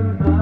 Lord. 0.00 0.39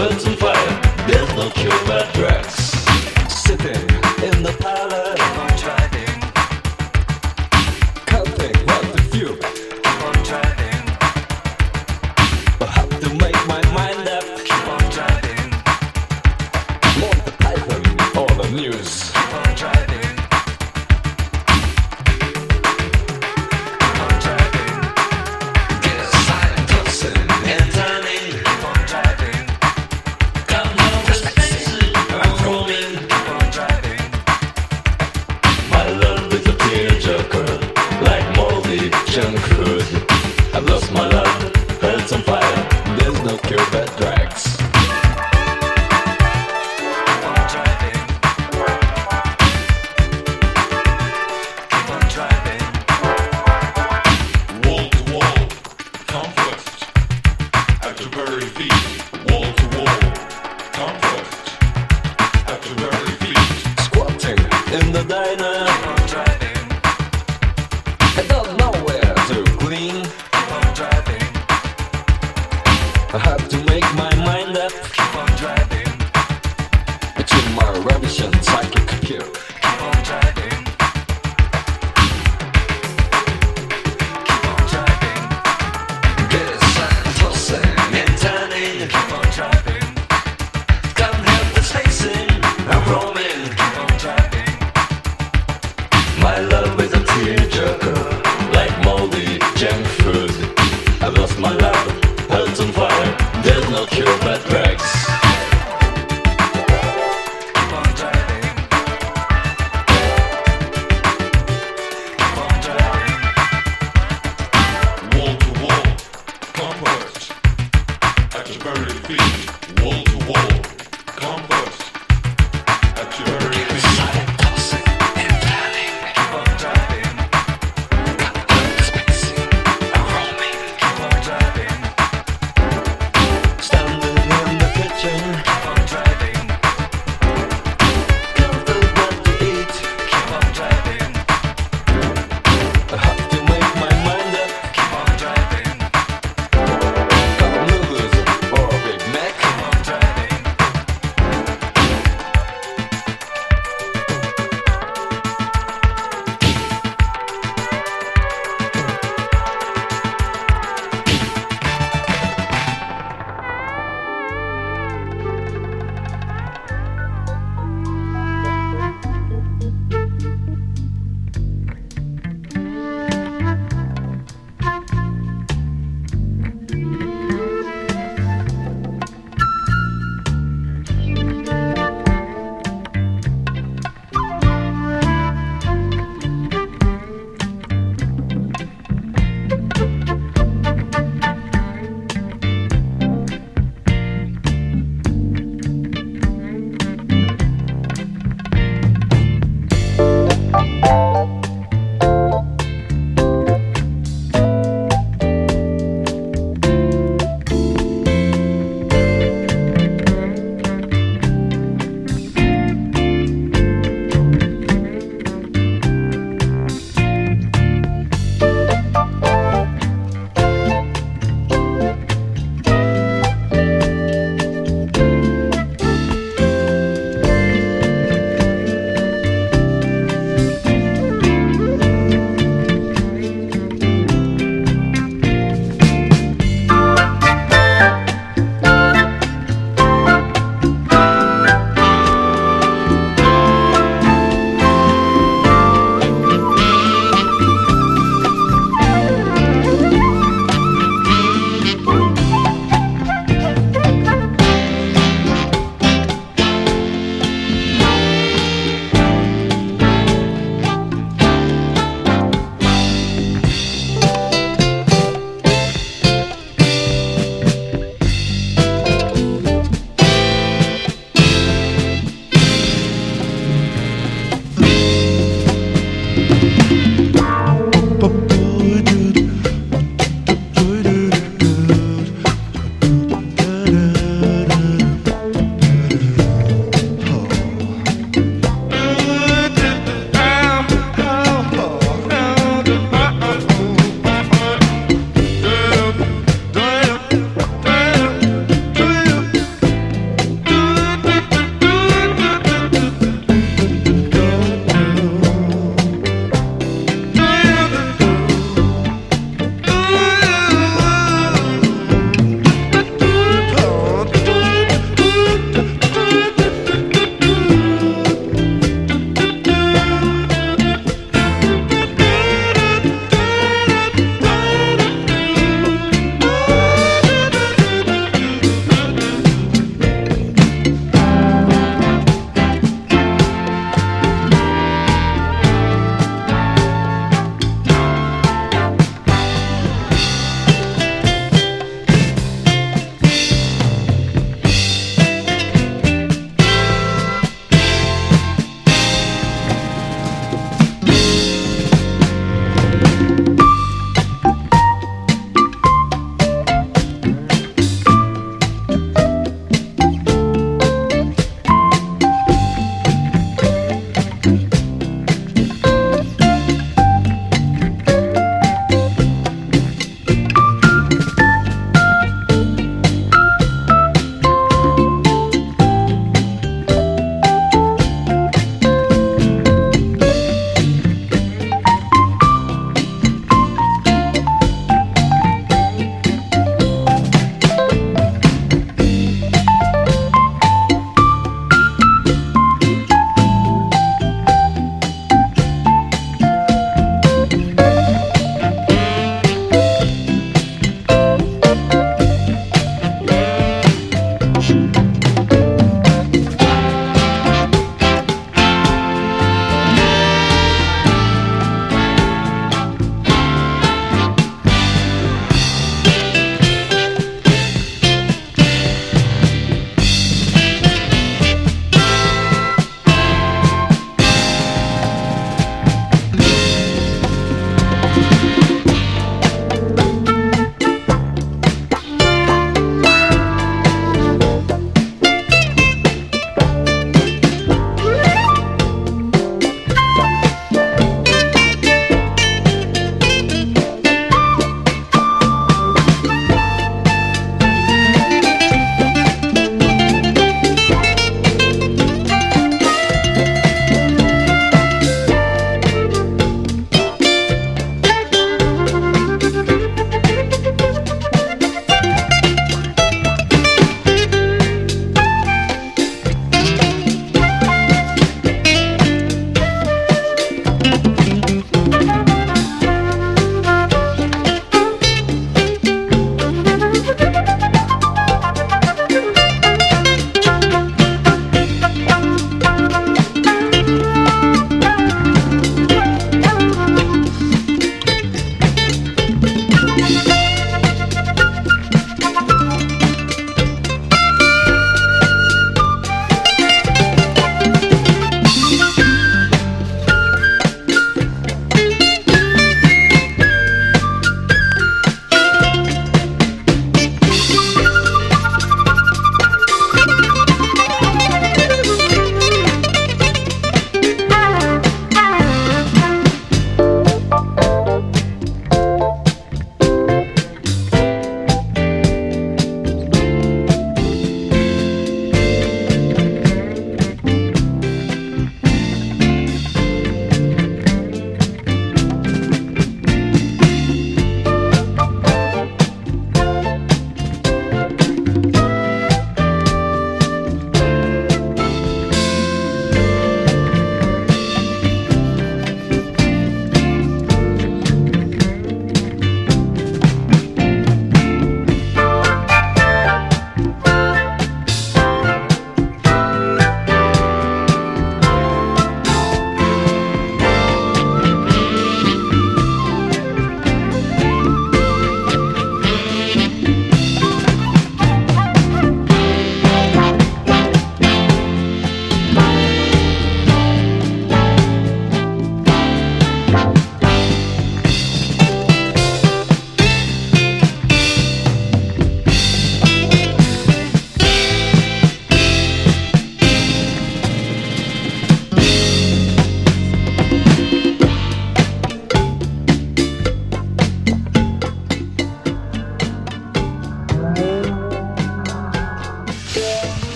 On 0.00 0.36
fire. 0.36 0.80
There's 1.06 1.34
no 1.34 1.50
cure 1.50 1.70
but 1.86 2.12
drugs. 2.14 2.54
Sitting 3.28 3.89